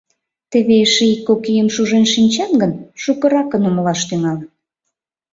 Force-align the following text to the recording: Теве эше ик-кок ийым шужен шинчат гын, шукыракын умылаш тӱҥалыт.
Теве 0.51 0.75
эше 0.85 1.03
ик-кок 1.13 1.43
ийым 1.51 1.67
шужен 1.75 2.05
шинчат 2.13 2.51
гын, 2.61 2.71
шукыракын 3.01 3.63
умылаш 3.69 4.01
тӱҥалыт. 4.09 4.51